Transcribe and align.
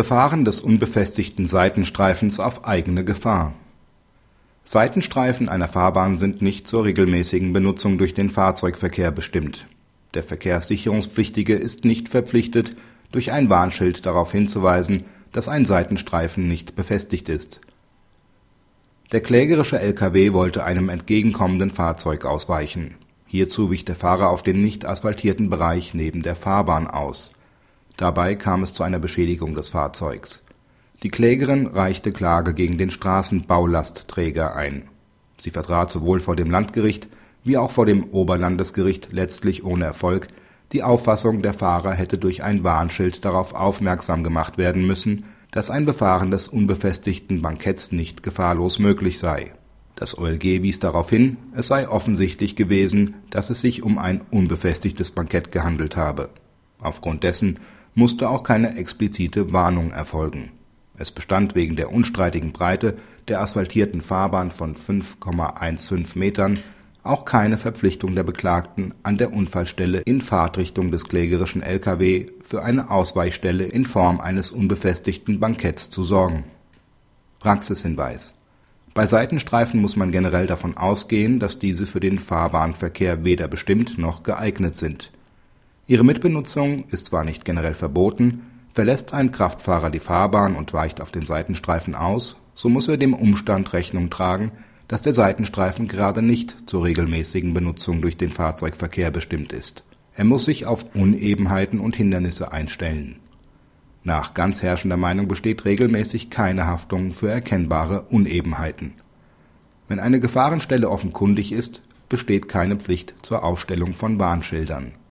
Befahren 0.00 0.46
des 0.46 0.62
unbefestigten 0.62 1.46
Seitenstreifens 1.46 2.40
auf 2.40 2.64
eigene 2.64 3.04
Gefahr 3.04 3.52
Seitenstreifen 4.64 5.50
einer 5.50 5.68
Fahrbahn 5.68 6.16
sind 6.16 6.40
nicht 6.40 6.66
zur 6.66 6.84
regelmäßigen 6.84 7.52
Benutzung 7.52 7.98
durch 7.98 8.14
den 8.14 8.30
Fahrzeugverkehr 8.30 9.10
bestimmt. 9.10 9.66
Der 10.14 10.22
Verkehrssicherungspflichtige 10.22 11.54
ist 11.54 11.84
nicht 11.84 12.08
verpflichtet, 12.08 12.76
durch 13.12 13.30
ein 13.30 13.50
Warnschild 13.50 14.06
darauf 14.06 14.32
hinzuweisen, 14.32 15.04
dass 15.32 15.48
ein 15.48 15.66
Seitenstreifen 15.66 16.48
nicht 16.48 16.76
befestigt 16.76 17.28
ist. 17.28 17.60
Der 19.12 19.20
klägerische 19.20 19.80
LKW 19.80 20.32
wollte 20.32 20.64
einem 20.64 20.88
entgegenkommenden 20.88 21.72
Fahrzeug 21.72 22.24
ausweichen. 22.24 22.94
Hierzu 23.26 23.70
wich 23.70 23.84
der 23.84 23.96
Fahrer 23.96 24.30
auf 24.30 24.42
den 24.42 24.62
nicht 24.62 24.86
asphaltierten 24.86 25.50
Bereich 25.50 25.92
neben 25.92 26.22
der 26.22 26.36
Fahrbahn 26.36 26.86
aus. 26.86 27.32
Dabei 28.00 28.34
kam 28.34 28.62
es 28.62 28.72
zu 28.72 28.82
einer 28.82 28.98
Beschädigung 28.98 29.54
des 29.54 29.68
Fahrzeugs. 29.68 30.42
Die 31.02 31.10
Klägerin 31.10 31.66
reichte 31.66 32.12
Klage 32.12 32.54
gegen 32.54 32.78
den 32.78 32.90
Straßenbaulastträger 32.90 34.56
ein. 34.56 34.88
Sie 35.36 35.50
vertrat 35.50 35.90
sowohl 35.90 36.20
vor 36.20 36.34
dem 36.34 36.50
Landgericht 36.50 37.10
wie 37.44 37.58
auch 37.58 37.70
vor 37.70 37.84
dem 37.84 38.04
Oberlandesgericht 38.04 39.08
letztlich 39.12 39.64
ohne 39.66 39.84
Erfolg 39.84 40.28
die 40.72 40.82
Auffassung, 40.82 41.42
der 41.42 41.52
Fahrer 41.52 41.92
hätte 41.92 42.16
durch 42.16 42.42
ein 42.42 42.64
Warnschild 42.64 43.22
darauf 43.22 43.52
aufmerksam 43.52 44.24
gemacht 44.24 44.56
werden 44.56 44.86
müssen, 44.86 45.26
dass 45.50 45.68
ein 45.68 45.84
Befahren 45.84 46.30
des 46.30 46.48
unbefestigten 46.48 47.42
Banketts 47.42 47.92
nicht 47.92 48.22
gefahrlos 48.22 48.78
möglich 48.78 49.18
sei. 49.18 49.52
Das 49.94 50.16
OLG 50.16 50.62
wies 50.62 50.80
darauf 50.80 51.10
hin, 51.10 51.36
es 51.54 51.66
sei 51.66 51.86
offensichtlich 51.86 52.56
gewesen, 52.56 53.16
dass 53.28 53.50
es 53.50 53.60
sich 53.60 53.82
um 53.82 53.98
ein 53.98 54.22
unbefestigtes 54.30 55.10
Bankett 55.10 55.52
gehandelt 55.52 55.98
habe. 55.98 56.30
Aufgrund 56.78 57.24
dessen 57.24 57.58
musste 57.94 58.28
auch 58.28 58.42
keine 58.42 58.76
explizite 58.76 59.52
Warnung 59.52 59.90
erfolgen. 59.90 60.50
Es 60.96 61.10
bestand 61.10 61.54
wegen 61.54 61.76
der 61.76 61.92
unstreitigen 61.92 62.52
Breite 62.52 62.96
der 63.28 63.40
asphaltierten 63.40 64.02
Fahrbahn 64.02 64.50
von 64.50 64.76
5,15 64.76 66.18
Metern 66.18 66.58
auch 67.02 67.24
keine 67.24 67.56
Verpflichtung 67.56 68.14
der 68.14 68.24
Beklagten, 68.24 68.92
an 69.02 69.16
der 69.16 69.32
Unfallstelle 69.32 70.00
in 70.00 70.20
Fahrtrichtung 70.20 70.90
des 70.90 71.04
klägerischen 71.04 71.62
Lkw 71.62 72.26
für 72.42 72.62
eine 72.62 72.90
Ausweichstelle 72.90 73.64
in 73.64 73.86
Form 73.86 74.20
eines 74.20 74.50
unbefestigten 74.50 75.40
Banketts 75.40 75.88
zu 75.88 76.04
sorgen. 76.04 76.44
Praxishinweis 77.38 78.34
Bei 78.92 79.06
Seitenstreifen 79.06 79.80
muss 79.80 79.96
man 79.96 80.10
generell 80.10 80.46
davon 80.46 80.76
ausgehen, 80.76 81.40
dass 81.40 81.58
diese 81.58 81.86
für 81.86 82.00
den 82.00 82.18
Fahrbahnverkehr 82.18 83.24
weder 83.24 83.48
bestimmt 83.48 83.96
noch 83.96 84.22
geeignet 84.22 84.74
sind. 84.74 85.10
Ihre 85.90 86.04
Mitbenutzung 86.04 86.84
ist 86.90 87.06
zwar 87.06 87.24
nicht 87.24 87.44
generell 87.44 87.74
verboten, 87.74 88.42
verlässt 88.72 89.12
ein 89.12 89.32
Kraftfahrer 89.32 89.90
die 89.90 89.98
Fahrbahn 89.98 90.54
und 90.54 90.72
weicht 90.72 91.00
auf 91.00 91.10
den 91.10 91.26
Seitenstreifen 91.26 91.96
aus, 91.96 92.36
so 92.54 92.68
muss 92.68 92.86
er 92.86 92.96
dem 92.96 93.12
Umstand 93.12 93.72
Rechnung 93.72 94.08
tragen 94.08 94.52
dass 94.86 95.02
der 95.02 95.12
Seitenstreifen 95.12 95.86
gerade 95.86 96.20
nicht 96.20 96.56
zur 96.66 96.82
regelmäßigen 96.82 97.54
Benutzung 97.54 98.02
durch 98.02 98.16
den 98.16 98.30
Fahrzeugverkehr 98.30 99.12
bestimmt 99.12 99.52
ist. 99.52 99.84
Er 100.16 100.24
muss 100.24 100.46
sich 100.46 100.66
auf 100.66 100.84
Unebenheiten 100.94 101.78
und 101.78 101.94
Hindernisse 101.94 102.50
einstellen. 102.50 103.20
Nach 104.02 104.34
ganz 104.34 104.64
herrschender 104.64 104.96
Meinung 104.96 105.28
besteht 105.28 105.64
regelmäßig 105.64 106.30
keine 106.30 106.66
Haftung 106.66 107.12
für 107.12 107.30
erkennbare 107.30 108.02
Unebenheiten. 108.10 108.94
Wenn 109.86 110.00
eine 110.00 110.18
Gefahrenstelle 110.18 110.90
offenkundig 110.90 111.52
ist, 111.52 111.82
besteht 112.08 112.48
keine 112.48 112.74
Pflicht 112.74 113.14
zur 113.22 113.44
Aufstellung 113.44 113.94
von 113.94 114.18
Warnschildern 114.18 114.94